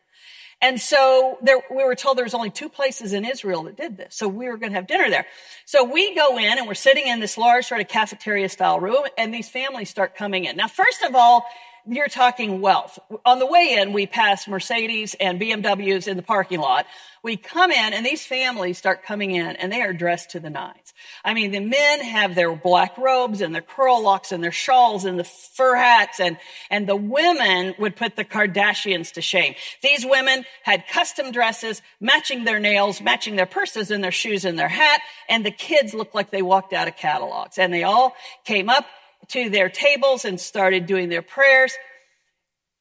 [0.64, 3.98] And so there, we were told there was only two places in Israel that did
[3.98, 4.16] this.
[4.16, 5.26] So we were going to have dinner there.
[5.66, 9.04] So we go in and we're sitting in this large sort of cafeteria style room
[9.18, 10.56] and these families start coming in.
[10.58, 11.46] Now, first of all,
[11.88, 13.00] you're talking wealth.
[13.26, 16.86] On the way in, we pass Mercedes and BMWs in the parking lot.
[17.24, 20.50] We come in and these families start coming in and they are dressed to the
[20.50, 20.94] nines.
[21.24, 25.06] I mean, the men have their black robes and their curl locks and their shawls
[25.06, 26.38] and the fur hats and,
[26.72, 29.54] and the women would put the Kardashians to shame.
[29.84, 34.58] These women had custom dresses, matching their nails, matching their purses and their shoes and
[34.58, 35.02] their hat.
[35.30, 38.16] And the kids looked like they walked out of catalogs and they all
[38.46, 38.86] came up
[39.30, 41.74] to their tables and started doing their prayers.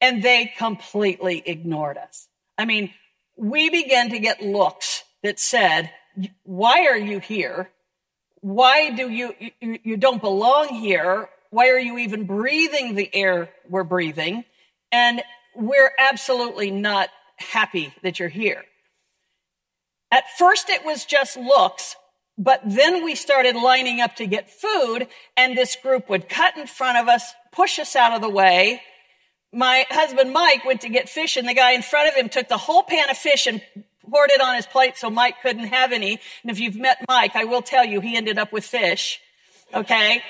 [0.00, 2.28] And they completely ignored us.
[2.56, 2.92] I mean,
[3.36, 5.90] we began to get looks that said,
[6.44, 7.70] why are you here?
[8.40, 11.28] Why do you, you, you don't belong here?
[11.50, 14.44] Why are you even breathing the air we're breathing?
[14.90, 15.22] And
[15.54, 18.64] we're absolutely not happy that you're here.
[20.10, 21.96] At first, it was just looks,
[22.40, 26.66] but then we started lining up to get food and this group would cut in
[26.66, 28.80] front of us, push us out of the way.
[29.52, 32.48] My husband Mike went to get fish and the guy in front of him took
[32.48, 33.60] the whole pan of fish and
[34.10, 36.18] poured it on his plate so Mike couldn't have any.
[36.42, 39.20] And if you've met Mike, I will tell you he ended up with fish.
[39.74, 40.22] Okay.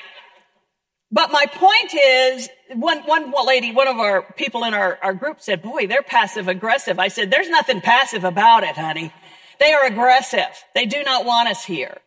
[1.12, 5.40] But my point is, one, one lady, one of our people in our, our group
[5.40, 6.99] said, boy, they're passive aggressive.
[6.99, 9.12] I said, there's nothing passive about it, honey.
[9.61, 10.64] They are aggressive.
[10.75, 11.99] They do not want us here.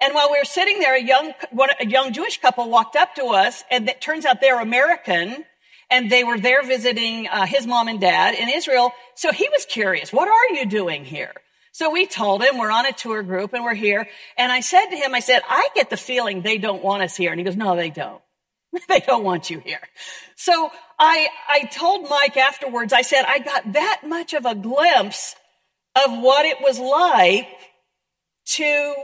[0.00, 1.32] And while we were sitting there, a young,
[1.80, 5.44] a young Jewish couple walked up to us, and it turns out they're American,
[5.90, 8.92] and they were there visiting uh, his mom and dad in Israel.
[9.14, 11.32] So he was curious, what are you doing here?
[11.72, 14.06] So we told him we're on a tour group and we're here.
[14.36, 17.16] And I said to him, I said, I get the feeling they don't want us
[17.16, 17.30] here.
[17.30, 18.20] And he goes, no, they don't.
[18.88, 19.80] they don't want you here.
[20.36, 25.34] So I, I told Mike afterwards, I said, I got that much of a glimpse
[25.96, 27.48] of what it was like
[28.44, 28.94] to,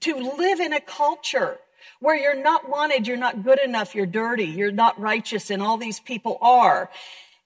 [0.00, 1.58] to live in a culture
[2.00, 5.76] where you're not wanted, you're not good enough, you're dirty, you're not righteous, and all
[5.76, 6.90] these people are.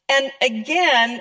[0.08, 1.20] And again,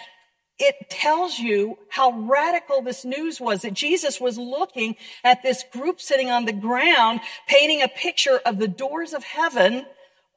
[0.59, 6.01] it tells you how radical this news was that Jesus was looking at this group
[6.01, 9.85] sitting on the ground, painting a picture of the doors of heaven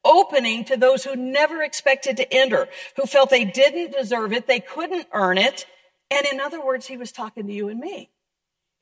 [0.05, 4.61] opening to those who never expected to enter, who felt they didn't deserve it, they
[4.61, 5.67] couldn't earn it.
[6.11, 8.11] And in other words, he was talking to you and me.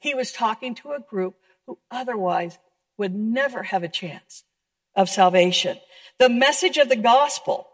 [0.01, 1.37] He was talking to a group
[1.67, 2.59] who otherwise
[2.97, 4.45] would never have a chance
[4.95, 5.79] of salvation.
[6.19, 7.69] The message of the gospel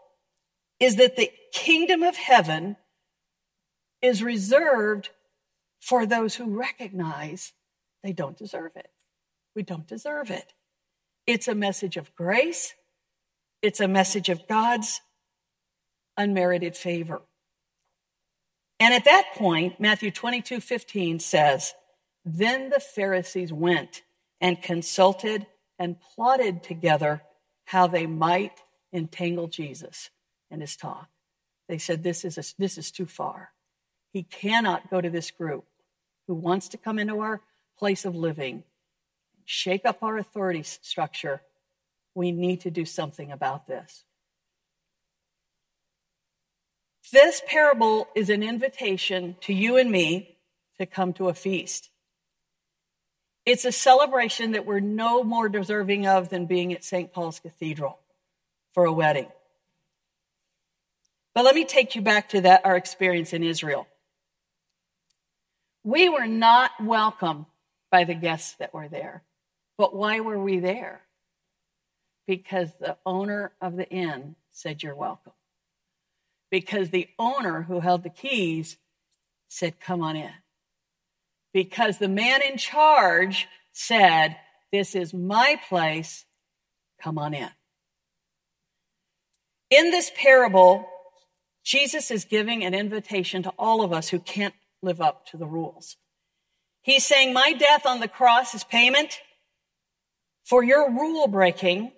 [0.79, 2.75] is that the kingdom of heaven
[4.01, 5.09] is reserved
[5.79, 7.53] for those who recognize
[8.03, 8.89] they don't deserve it.
[9.55, 10.53] We don't deserve it.
[11.25, 12.73] It's a message of grace.
[13.61, 15.01] It's a message of God's
[16.17, 17.21] unmerited favor.
[18.85, 21.73] And at that point, Matthew 22 15 says,
[22.23, 24.03] Then the Pharisees went
[24.39, 25.47] and consulted
[25.79, 27.23] and plotted together
[27.65, 28.61] how they might
[28.93, 30.11] entangle Jesus
[30.51, 31.09] in his talk.
[31.67, 33.53] They said, This is, a, this is too far.
[34.13, 35.65] He cannot go to this group
[36.27, 37.41] who wants to come into our
[37.79, 38.65] place of living,
[39.45, 41.41] shake up our authority structure.
[42.13, 44.03] We need to do something about this.
[47.11, 50.37] This parable is an invitation to you and me
[50.79, 51.89] to come to a feast.
[53.45, 57.13] It's a celebration that we're no more deserving of than being at St.
[57.13, 57.99] Paul's Cathedral
[58.73, 59.27] for a wedding.
[61.35, 63.87] But let me take you back to that our experience in Israel.
[65.83, 67.45] We were not welcome
[67.91, 69.23] by the guests that were there.
[69.77, 71.01] But why were we there?
[72.25, 75.33] Because the owner of the inn said, You're welcome.
[76.51, 78.77] Because the owner who held the keys
[79.49, 80.31] said, Come on in.
[81.53, 84.35] Because the man in charge said,
[84.71, 86.25] This is my place,
[87.01, 87.49] come on in.
[89.69, 90.87] In this parable,
[91.63, 95.47] Jesus is giving an invitation to all of us who can't live up to the
[95.47, 95.97] rules.
[96.81, 99.19] He's saying, My death on the cross is payment
[100.43, 101.91] for your rule breaking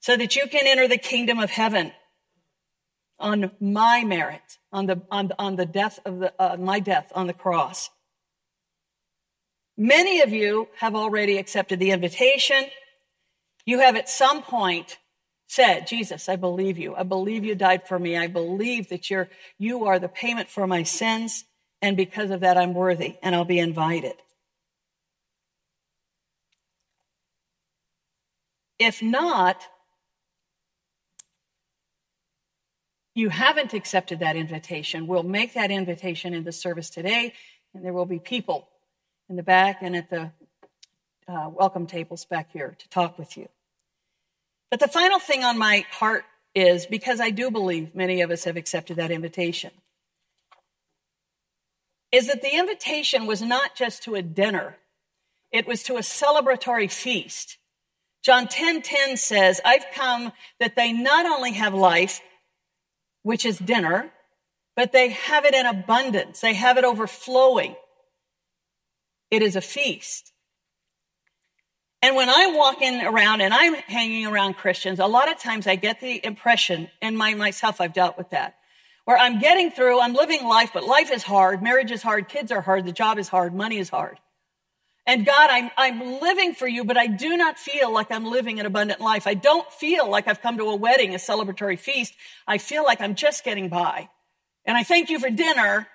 [0.00, 1.92] so that you can enter the kingdom of heaven
[3.18, 7.26] on my merit, on the, on, on the death of the, uh, my death on
[7.26, 7.90] the cross.
[9.76, 12.64] Many of you have already accepted the invitation.
[13.64, 14.98] You have at some point
[15.48, 16.94] said, Jesus, I believe you.
[16.94, 18.16] I believe you died for me.
[18.16, 21.44] I believe that you're, you are the payment for my sins.
[21.82, 24.14] And because of that, I'm worthy and I'll be invited.
[28.78, 29.62] If not,
[33.16, 37.32] you haven't accepted that invitation, we'll make that invitation in the service today,
[37.74, 38.68] and there will be people
[39.30, 40.30] in the back and at the
[41.26, 43.48] uh, welcome tables back here to talk with you.
[44.70, 46.24] But the final thing on my heart
[46.54, 49.70] is because I do believe many of us have accepted that invitation
[52.12, 54.76] is that the invitation was not just to a dinner,
[55.50, 57.56] it was to a celebratory feast.
[58.22, 62.20] John 10:10 10, 10 says, "I've come that they not only have life,
[63.26, 64.12] which is dinner,
[64.76, 66.38] but they have it in abundance.
[66.40, 67.74] They have it overflowing.
[69.32, 70.32] It is a feast."
[72.02, 75.74] And when I'm walking around and I'm hanging around Christians, a lot of times I
[75.74, 78.54] get the impression, and my, myself, I've dealt with that,
[79.06, 82.52] where I'm getting through, I'm living life, but life is hard, marriage is hard, kids
[82.52, 84.20] are hard, the job is hard, money is hard.
[85.06, 88.58] And God, I'm, I'm living for you, but I do not feel like I'm living
[88.58, 89.26] an abundant life.
[89.26, 92.12] I don't feel like I've come to a wedding, a celebratory feast.
[92.46, 94.08] I feel like I'm just getting by.
[94.64, 95.86] And I thank you for dinner,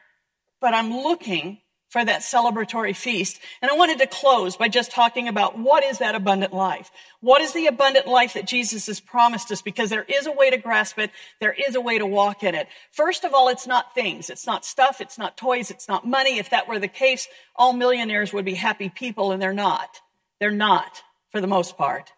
[0.62, 1.60] but I'm looking
[1.92, 3.38] for that celebratory feast.
[3.62, 6.90] And I wanted to close by just talking about what is that abundant life?
[7.20, 9.62] What is the abundant life that Jesus has promised us?
[9.62, 11.12] Because there is a way to grasp it.
[11.42, 12.70] There is a way to walk in it.
[12.92, 14.30] First of all, it's not things.
[14.30, 15.02] It's not stuff.
[15.02, 15.70] It's not toys.
[15.70, 16.38] It's not money.
[16.38, 17.28] If that were the case,
[17.58, 20.00] all millionaires would be happy people and they're not.
[20.40, 21.02] They're not
[21.34, 22.14] for the most part.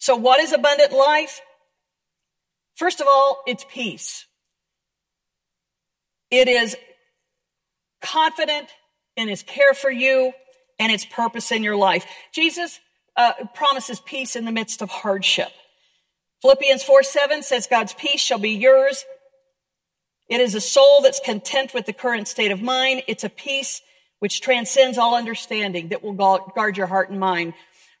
[0.00, 1.40] So what is abundant life?
[2.74, 4.26] First of all, it's peace.
[6.32, 6.76] It is
[8.02, 8.68] confident
[9.20, 10.32] in his care for you
[10.78, 12.06] and its purpose in your life.
[12.32, 12.80] Jesus
[13.16, 15.50] uh, promises peace in the midst of hardship.
[16.42, 19.04] Philippians 4 7 says, God's peace shall be yours.
[20.28, 23.02] It is a soul that's content with the current state of mind.
[23.08, 23.82] It's a peace
[24.20, 27.52] which transcends all understanding that will guard your heart and mind.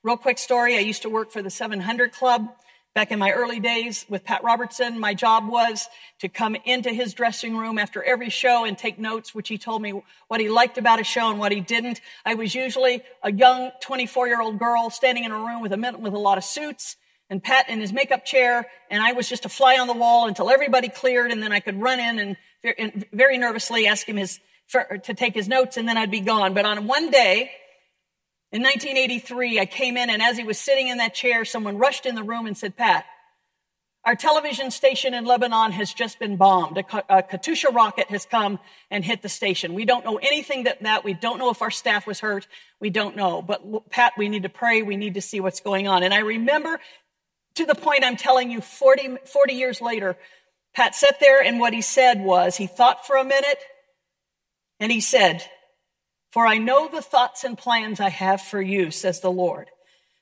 [0.02, 0.76] Real quick story.
[0.76, 2.48] I used to work for the 700 Club.
[2.92, 5.88] Back in my early days with Pat Robertson, my job was
[6.18, 9.80] to come into his dressing room after every show and take notes, which he told
[9.80, 12.00] me what he liked about a show and what he didn't.
[12.26, 15.98] I was usually a young 24 year old girl standing in a room with a,
[16.00, 16.96] with a lot of suits
[17.30, 20.26] and Pat in his makeup chair, and I was just a fly on the wall
[20.26, 22.36] until everybody cleared, and then I could run in and,
[22.76, 26.20] and very nervously ask him his, for, to take his notes, and then I'd be
[26.20, 26.54] gone.
[26.54, 27.52] But on one day,
[28.52, 32.04] in 1983, I came in and as he was sitting in that chair, someone rushed
[32.04, 33.04] in the room and said, Pat,
[34.04, 36.78] our television station in Lebanon has just been bombed.
[36.78, 38.58] A, Katyusha rocket has come
[38.90, 39.74] and hit the station.
[39.74, 41.04] We don't know anything that, that.
[41.04, 42.48] We don't know if our staff was hurt.
[42.80, 43.42] We don't know.
[43.42, 44.82] But Pat, we need to pray.
[44.82, 46.02] We need to see what's going on.
[46.02, 46.80] And I remember
[47.56, 50.16] to the point I'm telling you 40, 40 years later,
[50.74, 53.58] Pat sat there and what he said was, he thought for a minute
[54.78, 55.44] and he said,
[56.32, 59.68] for I know the thoughts and plans I have for you, says the Lord.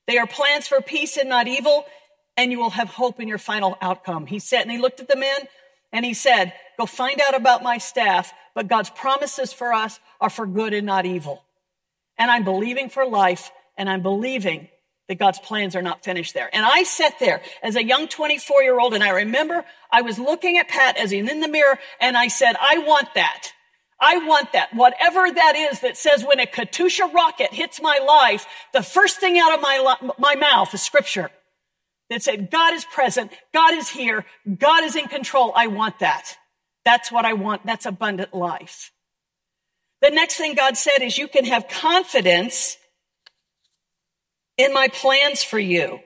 [0.06, 1.84] They are plans for peace and not evil,
[2.36, 4.26] and you will have hope in your final outcome.
[4.26, 5.38] He said, and he looked at the men
[5.92, 10.30] and he said, Go find out about my staff, but God's promises for us are
[10.30, 11.44] for good and not evil.
[12.16, 14.68] And I'm believing for life, and I'm believing
[15.08, 16.50] that God's plans are not finished there.
[16.52, 20.18] And I sat there as a young 24 year old, and I remember I was
[20.18, 23.52] looking at Pat as he's in the mirror, and I said, I want that.
[24.00, 24.72] I want that.
[24.74, 29.38] Whatever that is that says when a Katyusha rocket hits my life, the first thing
[29.38, 31.30] out of my, my mouth is scripture
[32.10, 33.32] that said, God is present.
[33.52, 34.24] God is here.
[34.58, 35.52] God is in control.
[35.54, 36.36] I want that.
[36.84, 37.66] That's what I want.
[37.66, 38.92] That's abundant life.
[40.00, 42.76] The next thing God said is you can have confidence
[44.56, 46.00] in my plans for you.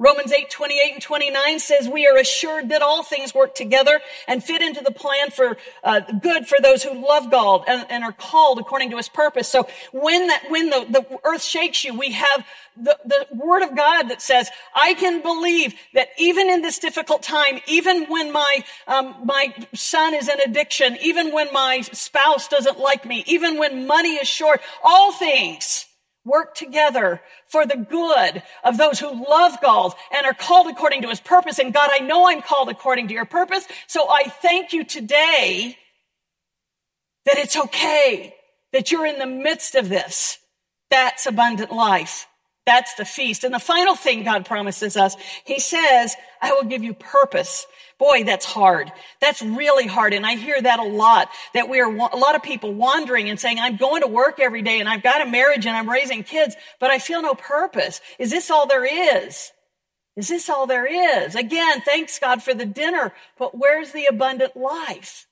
[0.00, 4.42] Romans 8, 28 and 29 says, we are assured that all things work together and
[4.42, 8.12] fit into the plan for uh, good for those who love God and, and, are
[8.12, 9.46] called according to his purpose.
[9.46, 12.46] So when that, when the, the earth shakes you, we have
[12.78, 17.22] the, the word of God that says, I can believe that even in this difficult
[17.22, 22.78] time, even when my, um, my son is in addiction, even when my spouse doesn't
[22.78, 25.89] like me, even when money is short, all things
[26.30, 31.08] work together for the good of those who love God and are called according to
[31.08, 31.58] his purpose.
[31.58, 33.66] And God, I know I'm called according to your purpose.
[33.86, 35.76] So I thank you today
[37.26, 38.34] that it's okay
[38.72, 40.38] that you're in the midst of this.
[40.90, 42.26] That's abundant life.
[42.66, 43.42] That's the feast.
[43.44, 47.66] And the final thing God promises us, He says, I will give you purpose.
[47.98, 48.90] Boy, that's hard.
[49.20, 50.14] That's really hard.
[50.14, 53.38] And I hear that a lot, that we are a lot of people wandering and
[53.38, 56.22] saying, I'm going to work every day and I've got a marriage and I'm raising
[56.22, 58.00] kids, but I feel no purpose.
[58.18, 59.52] Is this all there is?
[60.16, 61.34] Is this all there is?
[61.34, 65.26] Again, thanks God for the dinner, but where's the abundant life?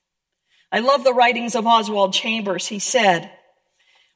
[0.71, 2.67] I love the writings of Oswald Chambers.
[2.67, 3.31] He said,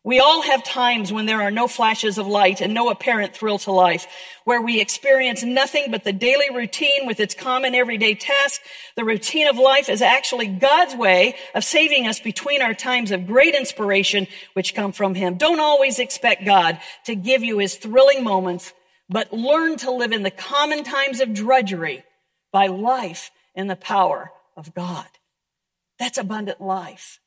[0.05, 3.57] we all have times when there are no flashes of light and no apparent thrill
[3.59, 4.05] to life,
[4.43, 8.59] where we experience nothing but the daily routine with its common everyday tasks.
[8.97, 13.27] The routine of life is actually God's way of saving us between our times of
[13.27, 15.35] great inspiration, which come from Him.
[15.35, 18.73] Don't always expect God to give you His thrilling moments,
[19.07, 22.03] but learn to live in the common times of drudgery
[22.51, 25.07] by life in the power of God.
[25.97, 27.21] That's abundant life.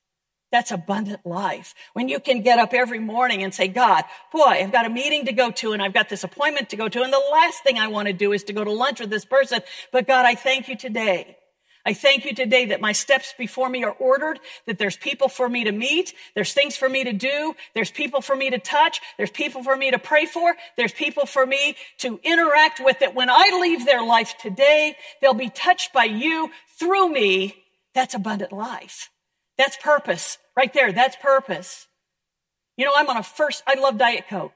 [0.57, 1.75] That's abundant life.
[1.93, 5.27] When you can get up every morning and say, God, boy, I've got a meeting
[5.27, 7.03] to go to and I've got this appointment to go to.
[7.03, 9.27] And the last thing I want to do is to go to lunch with this
[9.27, 9.61] person.
[9.93, 11.37] But God, I thank you today.
[11.85, 15.47] I thank you today that my steps before me are ordered, that there's people for
[15.47, 19.03] me to meet, there's things for me to do, there's people for me to touch,
[19.19, 23.15] there's people for me to pray for, there's people for me to interact with that
[23.15, 27.63] when I leave their life today, they'll be touched by you through me.
[27.93, 29.11] That's abundant life.
[29.59, 30.93] That's purpose right there.
[30.93, 31.87] That's purpose.
[32.77, 34.53] You know, I'm on a first, I love Diet Coke.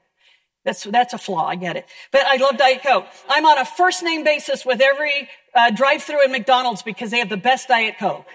[0.63, 1.47] That's, that's a flaw.
[1.47, 1.87] I get it.
[2.11, 3.05] But I love Diet Coke.
[3.27, 7.17] I'm on a first name basis with every uh, drive through in McDonald's because they
[7.17, 8.27] have the best Diet Coke.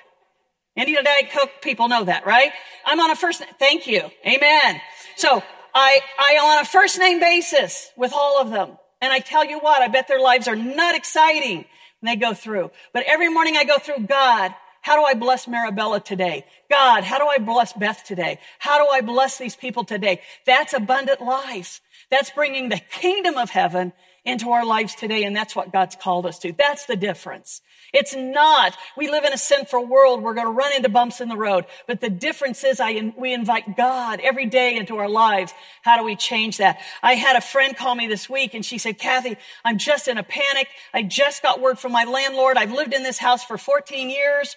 [0.77, 2.53] Any Diet Coke people know that, right?
[2.85, 4.03] I'm on a first, thank you.
[4.27, 4.81] Amen.
[5.17, 5.43] So
[5.75, 8.77] I, I on a first name basis with all of them.
[9.01, 11.65] And I tell you what, I bet their lives are not exciting
[12.01, 12.71] when they go through.
[12.93, 14.55] But every morning I go through, God,
[14.87, 16.47] how do I bless Marabella today?
[16.71, 18.39] God, how do I bless Beth today?
[18.61, 20.21] How do I bless these people today?
[20.45, 21.81] That's abundant life.
[22.09, 23.93] That's bringing the kingdom of heaven
[24.25, 25.25] into our lives today.
[25.25, 26.53] And that's what God's called us to.
[26.53, 27.63] That's the difference.
[27.93, 30.23] It's not, we live in a sinful world.
[30.23, 31.65] We're going to run into bumps in the road.
[31.89, 35.53] But the difference is I, we invite God every day into our lives.
[35.83, 36.79] How do we change that?
[37.03, 40.17] I had a friend call me this week and she said, Kathy, I'm just in
[40.17, 40.69] a panic.
[40.95, 42.57] I just got word from my landlord.
[42.57, 44.55] I've lived in this house for 14 years.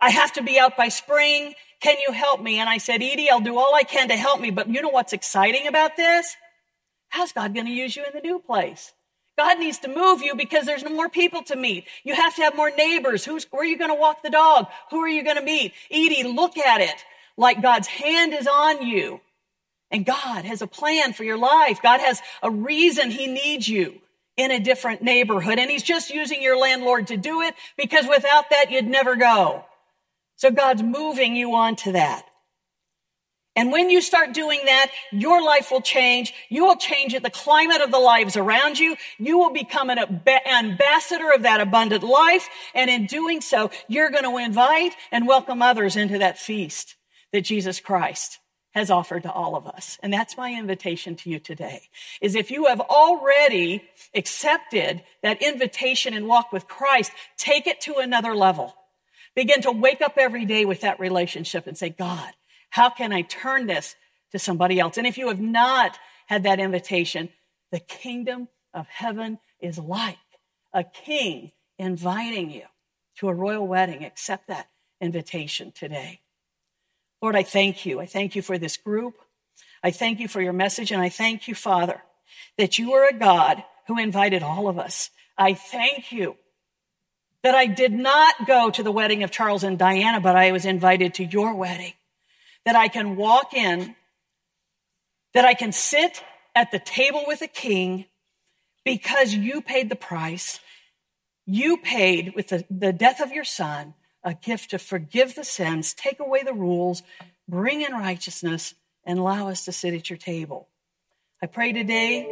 [0.00, 1.54] I have to be out by spring.
[1.80, 2.58] Can you help me?
[2.58, 4.50] And I said, Edie, I'll do all I can to help me.
[4.50, 6.36] But you know what's exciting about this?
[7.08, 8.92] How's God going to use you in the new place?
[9.36, 11.86] God needs to move you because there's no more people to meet.
[12.04, 13.24] You have to have more neighbors.
[13.24, 14.66] Who's, where are you going to walk the dog?
[14.90, 15.72] Who are you going to meet?
[15.90, 17.04] Edie, look at it
[17.36, 19.20] like God's hand is on you.
[19.90, 21.80] And God has a plan for your life.
[21.82, 24.00] God has a reason He needs you
[24.36, 25.58] in a different neighborhood.
[25.58, 29.64] And He's just using your landlord to do it because without that, you'd never go.
[30.40, 32.24] So God's moving you on to that.
[33.54, 36.32] And when you start doing that, your life will change.
[36.48, 38.96] You will change it, the climate of the lives around you.
[39.18, 42.48] You will become an ambassador of that abundant life.
[42.74, 46.96] And in doing so, you're going to invite and welcome others into that feast
[47.34, 48.38] that Jesus Christ
[48.70, 49.98] has offered to all of us.
[50.02, 51.82] And that's my invitation to you today
[52.22, 53.82] is if you have already
[54.14, 58.74] accepted that invitation and walk with Christ, take it to another level.
[59.34, 62.32] Begin to wake up every day with that relationship and say, God,
[62.70, 63.94] how can I turn this
[64.32, 64.98] to somebody else?
[64.98, 67.28] And if you have not had that invitation,
[67.70, 70.18] the kingdom of heaven is like
[70.72, 72.62] a king inviting you
[73.16, 74.04] to a royal wedding.
[74.04, 74.68] Accept that
[75.00, 76.20] invitation today.
[77.22, 78.00] Lord, I thank you.
[78.00, 79.14] I thank you for this group.
[79.82, 80.90] I thank you for your message.
[80.92, 82.02] And I thank you, Father,
[82.58, 85.10] that you are a God who invited all of us.
[85.36, 86.36] I thank you
[87.42, 90.64] that I did not go to the wedding of Charles and Diana, but I was
[90.64, 91.94] invited to your wedding
[92.64, 93.94] that I can walk in,
[95.32, 96.22] that I can sit
[96.54, 98.04] at the table with a king
[98.84, 100.60] because you paid the price.
[101.46, 105.94] You paid with the, the death of your son a gift to forgive the sins,
[105.94, 107.02] take away the rules,
[107.48, 108.74] bring in righteousness,
[109.04, 110.68] and allow us to sit at your table.
[111.42, 112.24] I pray today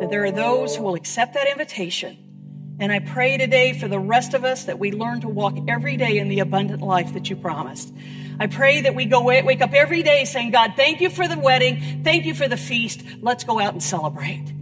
[0.00, 2.33] that there are those who will accept that invitation.
[2.80, 5.96] And I pray today for the rest of us that we learn to walk every
[5.96, 7.94] day in the abundant life that you promised.
[8.40, 11.38] I pray that we go wake up every day saying, God, thank you for the
[11.38, 12.02] wedding.
[12.02, 13.02] Thank you for the feast.
[13.20, 14.52] Let's go out and celebrate.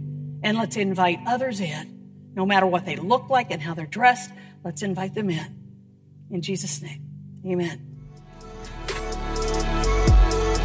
[0.43, 4.29] And let's invite others in, no matter what they look like and how they're dressed.
[4.63, 5.59] Let's invite them in.
[6.29, 7.01] In Jesus' name,
[7.47, 7.89] amen.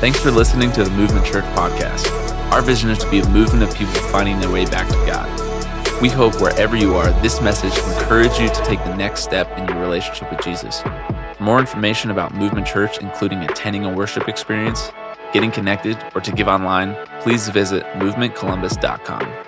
[0.00, 2.10] Thanks for listening to the Movement Church podcast.
[2.52, 5.47] Our vision is to be a movement of people finding their way back to God.
[6.00, 9.66] We hope wherever you are, this message encourage you to take the next step in
[9.66, 10.80] your relationship with Jesus.
[10.80, 14.92] For more information about Movement Church, including attending a worship experience,
[15.32, 19.47] getting connected, or to give online, please visit movementcolumbus.com.